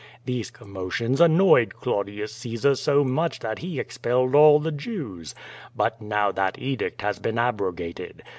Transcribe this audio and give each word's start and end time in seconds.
These 0.25 0.49
commotions 0.49 1.21
annoyed 1.21 1.75
Claudius 1.75 2.33
Caesar 2.33 2.73
so 2.73 3.03
much 3.03 3.37
that 3.37 3.59
he 3.59 3.79
expelled 3.79 4.33
all 4.33 4.59
the 4.59 4.71
Jews. 4.71 5.35
But 5.75 6.01
now 6.01 6.31
that 6.31 6.57
edict 6.57 7.03
has 7.03 7.19
been 7.19 7.37
abrogated. 7.37 8.23